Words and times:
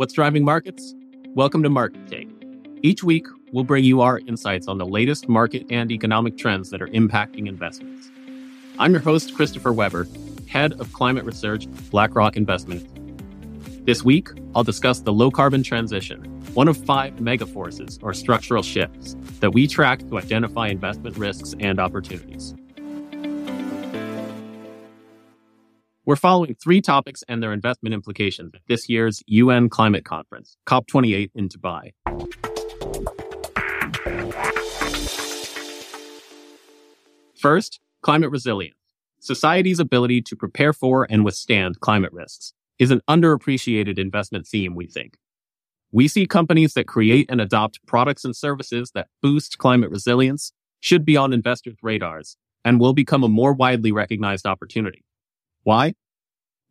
What's 0.00 0.14
driving 0.14 0.46
markets? 0.46 0.94
Welcome 1.34 1.62
to 1.62 1.68
Market 1.68 2.08
Take. 2.08 2.30
Each 2.80 3.04
week, 3.04 3.26
we'll 3.52 3.64
bring 3.64 3.84
you 3.84 4.00
our 4.00 4.20
insights 4.20 4.66
on 4.66 4.78
the 4.78 4.86
latest 4.86 5.28
market 5.28 5.66
and 5.68 5.92
economic 5.92 6.38
trends 6.38 6.70
that 6.70 6.80
are 6.80 6.86
impacting 6.86 7.46
investments. 7.46 8.10
I'm 8.78 8.92
your 8.92 9.02
host, 9.02 9.34
Christopher 9.34 9.74
Weber, 9.74 10.08
head 10.48 10.72
of 10.80 10.90
climate 10.94 11.26
research, 11.26 11.66
BlackRock 11.90 12.38
Investment. 12.38 12.86
This 13.84 14.02
week, 14.02 14.30
I'll 14.54 14.64
discuss 14.64 15.00
the 15.00 15.12
low 15.12 15.30
carbon 15.30 15.62
transition, 15.62 16.24
one 16.54 16.68
of 16.68 16.78
five 16.78 17.16
megaforces 17.16 18.02
or 18.02 18.14
structural 18.14 18.62
shifts 18.62 19.16
that 19.40 19.52
we 19.52 19.66
track 19.66 19.98
to 20.08 20.16
identify 20.16 20.68
investment 20.68 21.18
risks 21.18 21.54
and 21.60 21.78
opportunities. 21.78 22.54
We're 26.06 26.16
following 26.16 26.54
three 26.54 26.80
topics 26.80 27.22
and 27.28 27.42
their 27.42 27.52
investment 27.52 27.92
implications 27.92 28.52
at 28.54 28.62
this 28.68 28.88
year's 28.88 29.22
UN 29.26 29.68
Climate 29.68 30.02
Conference, 30.02 30.56
COP28 30.66 31.30
in 31.34 31.48
Dubai. 31.50 31.90
First, 37.38 37.80
climate 38.00 38.30
resilience. 38.30 38.76
Society's 39.18 39.78
ability 39.78 40.22
to 40.22 40.36
prepare 40.36 40.72
for 40.72 41.06
and 41.10 41.22
withstand 41.22 41.80
climate 41.80 42.12
risks 42.14 42.54
is 42.78 42.90
an 42.90 43.02
underappreciated 43.06 43.98
investment 43.98 44.46
theme, 44.46 44.74
we 44.74 44.86
think. 44.86 45.18
We 45.92 46.08
see 46.08 46.26
companies 46.26 46.72
that 46.74 46.86
create 46.86 47.26
and 47.28 47.42
adopt 47.42 47.84
products 47.86 48.24
and 48.24 48.34
services 48.34 48.92
that 48.94 49.08
boost 49.20 49.58
climate 49.58 49.90
resilience 49.90 50.52
should 50.80 51.04
be 51.04 51.18
on 51.18 51.34
investors' 51.34 51.76
radars 51.82 52.38
and 52.64 52.80
will 52.80 52.94
become 52.94 53.22
a 53.22 53.28
more 53.28 53.52
widely 53.52 53.92
recognized 53.92 54.46
opportunity. 54.46 55.04
Why? 55.62 55.94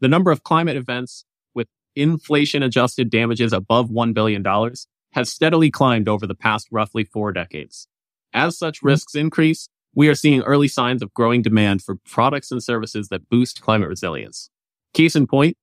The 0.00 0.08
number 0.08 0.30
of 0.30 0.42
climate 0.42 0.76
events 0.76 1.24
with 1.54 1.68
inflation 1.96 2.62
adjusted 2.62 3.10
damages 3.10 3.52
above 3.52 3.90
$1 3.90 4.14
billion 4.14 4.44
has 5.12 5.30
steadily 5.30 5.70
climbed 5.70 6.08
over 6.08 6.26
the 6.26 6.34
past 6.34 6.68
roughly 6.70 7.04
four 7.04 7.32
decades. 7.32 7.88
As 8.32 8.58
such 8.58 8.78
mm-hmm. 8.78 8.88
risks 8.88 9.14
increase, 9.14 9.68
we 9.94 10.08
are 10.08 10.14
seeing 10.14 10.42
early 10.42 10.68
signs 10.68 11.02
of 11.02 11.12
growing 11.14 11.42
demand 11.42 11.82
for 11.82 11.96
products 12.06 12.50
and 12.52 12.62
services 12.62 13.08
that 13.08 13.28
boost 13.28 13.60
climate 13.60 13.88
resilience. 13.88 14.50
Case 14.94 15.16
in 15.16 15.26
point, 15.26 15.56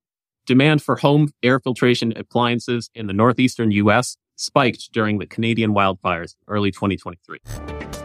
demand 0.46 0.82
for 0.82 0.96
home 0.96 1.30
air 1.42 1.58
filtration 1.58 2.12
appliances 2.16 2.90
in 2.94 3.06
the 3.06 3.12
northeastern 3.12 3.70
US 3.72 4.16
spiked 4.36 4.92
during 4.92 5.18
the 5.18 5.26
Canadian 5.26 5.72
wildfires 5.72 6.34
early 6.48 6.70
2023. 6.70 7.95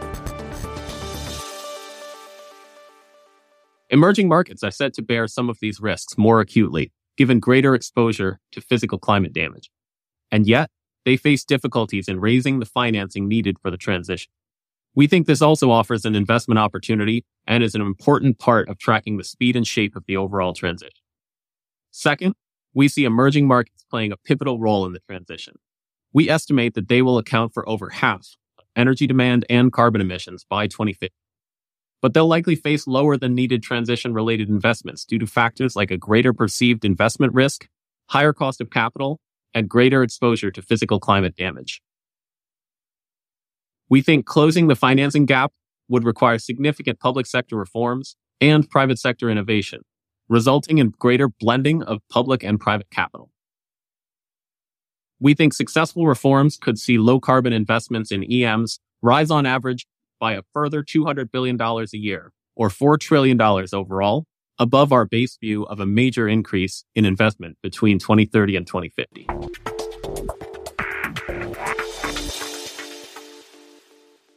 Emerging 3.92 4.26
markets 4.26 4.64
are 4.64 4.70
set 4.70 4.94
to 4.94 5.02
bear 5.02 5.28
some 5.28 5.50
of 5.50 5.58
these 5.60 5.78
risks 5.78 6.16
more 6.16 6.40
acutely, 6.40 6.90
given 7.18 7.38
greater 7.38 7.74
exposure 7.74 8.40
to 8.50 8.62
physical 8.62 8.98
climate 8.98 9.34
damage. 9.34 9.70
And 10.30 10.46
yet, 10.46 10.70
they 11.04 11.18
face 11.18 11.44
difficulties 11.44 12.08
in 12.08 12.18
raising 12.18 12.58
the 12.58 12.64
financing 12.64 13.28
needed 13.28 13.58
for 13.60 13.70
the 13.70 13.76
transition. 13.76 14.32
We 14.94 15.06
think 15.06 15.26
this 15.26 15.42
also 15.42 15.70
offers 15.70 16.06
an 16.06 16.14
investment 16.14 16.58
opportunity 16.58 17.26
and 17.46 17.62
is 17.62 17.74
an 17.74 17.82
important 17.82 18.38
part 18.38 18.70
of 18.70 18.78
tracking 18.78 19.18
the 19.18 19.24
speed 19.24 19.56
and 19.56 19.66
shape 19.66 19.94
of 19.94 20.06
the 20.06 20.16
overall 20.16 20.54
transition. 20.54 21.02
Second, 21.90 22.34
we 22.72 22.88
see 22.88 23.04
emerging 23.04 23.46
markets 23.46 23.84
playing 23.90 24.10
a 24.10 24.16
pivotal 24.16 24.58
role 24.58 24.86
in 24.86 24.94
the 24.94 25.00
transition. 25.00 25.56
We 26.14 26.30
estimate 26.30 26.72
that 26.74 26.88
they 26.88 27.02
will 27.02 27.18
account 27.18 27.52
for 27.52 27.68
over 27.68 27.90
half 27.90 28.36
of 28.58 28.64
energy 28.74 29.06
demand 29.06 29.44
and 29.50 29.70
carbon 29.70 30.00
emissions 30.00 30.46
by 30.48 30.66
2050 30.66 31.14
but 32.02 32.12
they'll 32.12 32.26
likely 32.26 32.56
face 32.56 32.86
lower 32.86 33.16
than 33.16 33.34
needed 33.34 33.62
transition 33.62 34.12
related 34.12 34.48
investments 34.48 35.04
due 35.04 35.20
to 35.20 35.26
factors 35.26 35.76
like 35.76 35.92
a 35.92 35.96
greater 35.96 36.32
perceived 36.32 36.84
investment 36.84 37.32
risk, 37.32 37.68
higher 38.08 38.32
cost 38.32 38.60
of 38.60 38.70
capital, 38.70 39.20
and 39.54 39.68
greater 39.68 40.02
exposure 40.02 40.50
to 40.50 40.60
physical 40.60 40.98
climate 40.98 41.36
damage. 41.36 41.80
We 43.88 44.02
think 44.02 44.26
closing 44.26 44.66
the 44.66 44.74
financing 44.74 45.26
gap 45.26 45.52
would 45.88 46.04
require 46.04 46.38
significant 46.38 46.98
public 46.98 47.26
sector 47.26 47.56
reforms 47.56 48.16
and 48.40 48.68
private 48.68 48.98
sector 48.98 49.30
innovation, 49.30 49.82
resulting 50.28 50.78
in 50.78 50.92
greater 50.98 51.28
blending 51.28 51.82
of 51.84 52.00
public 52.10 52.42
and 52.42 52.58
private 52.58 52.90
capital. 52.90 53.30
We 55.20 55.34
think 55.34 55.54
successful 55.54 56.06
reforms 56.06 56.56
could 56.56 56.78
see 56.78 56.98
low 56.98 57.20
carbon 57.20 57.52
investments 57.52 58.10
in 58.10 58.24
EMs 58.24 58.80
rise 59.02 59.30
on 59.30 59.46
average 59.46 59.86
by 60.22 60.34
a 60.34 60.42
further 60.52 60.84
$200 60.84 61.32
billion 61.32 61.60
a 61.60 61.86
year, 61.94 62.32
or 62.54 62.68
$4 62.68 62.96
trillion 62.96 63.40
overall, 63.40 64.24
above 64.56 64.92
our 64.92 65.04
base 65.04 65.36
view 65.36 65.64
of 65.64 65.80
a 65.80 65.84
major 65.84 66.28
increase 66.28 66.84
in 66.94 67.04
investment 67.04 67.58
between 67.60 67.98
2030 67.98 68.54
and 68.54 68.64
2050. 68.64 69.26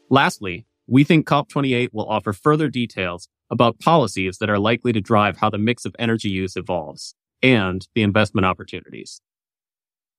Lastly, 0.09 0.65
we 0.87 1.03
think 1.03 1.27
COP28 1.27 1.89
will 1.93 2.09
offer 2.09 2.33
further 2.33 2.67
details 2.67 3.29
about 3.51 3.77
policies 3.79 4.39
that 4.39 4.49
are 4.49 4.57
likely 4.57 4.91
to 4.91 5.01
drive 5.01 5.37
how 5.37 5.51
the 5.51 5.59
mix 5.59 5.85
of 5.85 5.95
energy 5.99 6.29
use 6.29 6.55
evolves 6.55 7.13
and 7.43 7.87
the 7.93 8.01
investment 8.01 8.45
opportunities. 8.45 9.21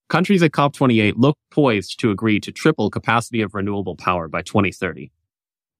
Countries 0.08 0.44
at 0.44 0.52
COP28 0.52 1.14
look 1.16 1.36
poised 1.50 1.98
to 1.98 2.12
agree 2.12 2.38
to 2.38 2.52
triple 2.52 2.88
capacity 2.88 3.42
of 3.42 3.52
renewable 3.52 3.96
power 3.96 4.28
by 4.28 4.42
2030, 4.42 5.10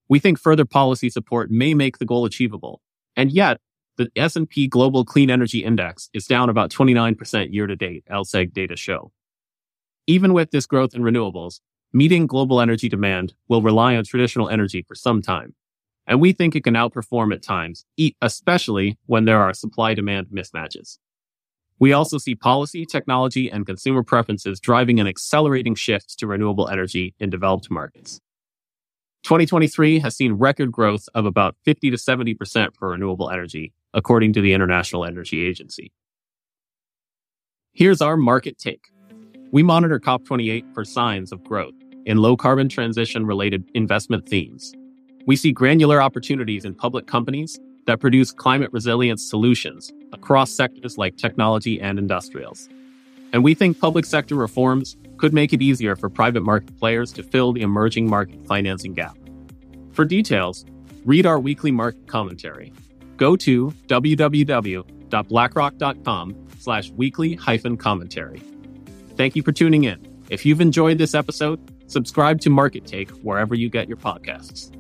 we 0.08 0.18
think 0.18 0.38
further 0.38 0.64
policy 0.64 1.10
support 1.10 1.50
may 1.50 1.74
make 1.74 1.98
the 1.98 2.04
goal 2.04 2.24
achievable. 2.24 2.80
And 3.16 3.30
yet, 3.30 3.58
the 3.96 4.10
S&P 4.14 4.68
Global 4.68 5.04
Clean 5.04 5.30
Energy 5.30 5.64
Index 5.64 6.10
is 6.12 6.26
down 6.26 6.48
about 6.48 6.70
29% 6.70 7.52
year 7.52 7.66
to 7.66 7.76
date, 7.76 8.04
LSEG 8.10 8.52
data 8.52 8.76
show. 8.76 9.10
Even 10.06 10.32
with 10.32 10.50
this 10.50 10.66
growth 10.66 10.94
in 10.94 11.02
renewables, 11.02 11.60
meeting 11.92 12.26
global 12.26 12.60
energy 12.60 12.88
demand 12.88 13.34
will 13.48 13.62
rely 13.62 13.96
on 13.96 14.04
traditional 14.04 14.48
energy 14.48 14.84
for 14.86 14.94
some 14.94 15.22
time. 15.22 15.54
And 16.06 16.20
we 16.20 16.32
think 16.32 16.54
it 16.54 16.62
can 16.62 16.74
outperform 16.74 17.34
at 17.34 17.42
times, 17.42 17.84
especially 18.22 18.98
when 19.06 19.24
there 19.24 19.40
are 19.40 19.52
supply 19.52 19.94
demand 19.94 20.28
mismatches. 20.28 20.98
We 21.78 21.92
also 21.92 22.18
see 22.18 22.34
policy, 22.34 22.86
technology, 22.86 23.50
and 23.50 23.66
consumer 23.66 24.02
preferences 24.02 24.60
driving 24.60 25.00
an 25.00 25.06
accelerating 25.06 25.74
shift 25.74 26.18
to 26.18 26.26
renewable 26.26 26.68
energy 26.68 27.14
in 27.18 27.28
developed 27.28 27.70
markets. 27.70 28.20
2023 29.26 29.98
has 29.98 30.16
seen 30.16 30.34
record 30.34 30.70
growth 30.70 31.08
of 31.12 31.26
about 31.26 31.56
50 31.64 31.90
to 31.90 31.96
70% 31.96 32.76
for 32.76 32.90
renewable 32.90 33.28
energy, 33.28 33.72
according 33.92 34.32
to 34.34 34.40
the 34.40 34.52
International 34.52 35.04
Energy 35.04 35.44
Agency. 35.44 35.90
Here's 37.72 38.00
our 38.00 38.16
market 38.16 38.56
take. 38.56 38.86
We 39.50 39.64
monitor 39.64 39.98
COP28 39.98 40.72
for 40.72 40.84
signs 40.84 41.32
of 41.32 41.42
growth 41.42 41.74
in 42.04 42.18
low 42.18 42.36
carbon 42.36 42.68
transition 42.68 43.26
related 43.26 43.68
investment 43.74 44.28
themes. 44.28 44.72
We 45.26 45.34
see 45.34 45.50
granular 45.50 46.00
opportunities 46.00 46.64
in 46.64 46.76
public 46.76 47.08
companies 47.08 47.58
that 47.88 47.98
produce 47.98 48.30
climate 48.30 48.70
resilience 48.72 49.28
solutions 49.28 49.92
across 50.12 50.52
sectors 50.52 50.98
like 50.98 51.16
technology 51.16 51.80
and 51.80 51.98
industrials. 51.98 52.68
And 53.32 53.44
we 53.44 53.54
think 53.54 53.80
public 53.80 54.04
sector 54.04 54.34
reforms 54.34 54.96
could 55.18 55.32
make 55.32 55.52
it 55.52 55.62
easier 55.62 55.94
for 55.96 56.08
private 56.08 56.42
market 56.42 56.78
players 56.78 57.12
to 57.12 57.22
fill 57.22 57.52
the 57.52 57.62
emerging 57.62 58.08
market 58.08 58.46
financing 58.46 58.94
gap. 58.94 59.16
For 59.92 60.04
details, 60.04 60.64
read 61.04 61.26
our 61.26 61.40
weekly 61.40 61.70
market 61.70 62.06
commentary. 62.06 62.72
Go 63.16 63.36
to 63.36 63.72
www.blackrock.com 63.86 66.46
slash 66.58 66.90
weekly 66.90 67.34
hyphen 67.34 67.76
commentary. 67.76 68.42
Thank 69.16 69.36
you 69.36 69.42
for 69.42 69.52
tuning 69.52 69.84
in. 69.84 70.04
If 70.28 70.44
you've 70.44 70.60
enjoyed 70.60 70.98
this 70.98 71.14
episode, 71.14 71.60
subscribe 71.90 72.40
to 72.42 72.50
Market 72.50 72.86
Take 72.86 73.08
wherever 73.10 73.54
you 73.54 73.70
get 73.70 73.88
your 73.88 73.96
podcasts. 73.96 74.70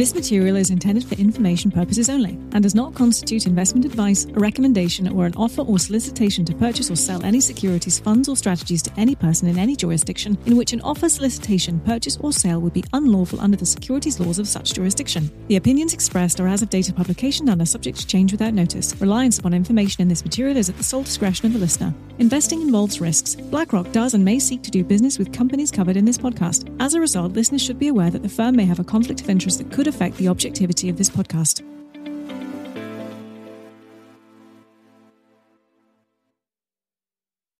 This 0.00 0.14
material 0.14 0.56
is 0.56 0.70
intended 0.70 1.04
for 1.04 1.14
information 1.16 1.70
purposes 1.70 2.08
only 2.08 2.30
and 2.52 2.62
does 2.62 2.74
not 2.74 2.94
constitute 2.94 3.44
investment 3.44 3.84
advice, 3.84 4.24
a 4.24 4.40
recommendation, 4.40 5.06
or 5.08 5.26
an 5.26 5.34
offer 5.36 5.60
or 5.60 5.78
solicitation 5.78 6.42
to 6.46 6.54
purchase 6.54 6.90
or 6.90 6.96
sell 6.96 7.22
any 7.22 7.38
securities, 7.38 7.98
funds, 7.98 8.26
or 8.26 8.34
strategies 8.34 8.80
to 8.80 8.90
any 8.96 9.14
person 9.14 9.46
in 9.46 9.58
any 9.58 9.76
jurisdiction 9.76 10.38
in 10.46 10.56
which 10.56 10.72
an 10.72 10.80
offer, 10.80 11.10
solicitation, 11.10 11.80
purchase, 11.80 12.16
or 12.22 12.32
sale 12.32 12.62
would 12.62 12.72
be 12.72 12.82
unlawful 12.94 13.42
under 13.42 13.58
the 13.58 13.66
securities 13.66 14.18
laws 14.18 14.38
of 14.38 14.48
such 14.48 14.72
jurisdiction. 14.72 15.30
The 15.48 15.56
opinions 15.56 15.92
expressed 15.92 16.40
are 16.40 16.48
as 16.48 16.62
of 16.62 16.70
date 16.70 16.88
of 16.88 16.96
publication 16.96 17.50
and 17.50 17.60
are 17.60 17.66
subject 17.66 17.98
to 17.98 18.06
change 18.06 18.32
without 18.32 18.54
notice. 18.54 18.98
Reliance 19.02 19.38
upon 19.38 19.52
information 19.52 20.00
in 20.00 20.08
this 20.08 20.24
material 20.24 20.56
is 20.56 20.70
at 20.70 20.78
the 20.78 20.82
sole 20.82 21.02
discretion 21.02 21.44
of 21.44 21.52
the 21.52 21.58
listener. 21.58 21.92
Investing 22.18 22.62
involves 22.62 23.02
risks. 23.02 23.34
BlackRock 23.34 23.92
does 23.92 24.14
and 24.14 24.24
may 24.24 24.38
seek 24.38 24.62
to 24.62 24.70
do 24.70 24.82
business 24.82 25.18
with 25.18 25.30
companies 25.30 25.70
covered 25.70 25.98
in 25.98 26.06
this 26.06 26.16
podcast. 26.16 26.74
As 26.80 26.94
a 26.94 27.00
result, 27.00 27.34
listeners 27.34 27.62
should 27.62 27.78
be 27.78 27.88
aware 27.88 28.10
that 28.10 28.22
the 28.22 28.28
firm 28.30 28.56
may 28.56 28.64
have 28.64 28.80
a 28.80 28.84
conflict 28.84 29.20
of 29.20 29.28
interest 29.28 29.58
that 29.58 29.70
could 29.70 29.89
affect 29.90 30.16
the 30.16 30.28
objectivity 30.28 30.88
of 30.88 30.96
this 30.96 31.10
podcast. 31.10 31.62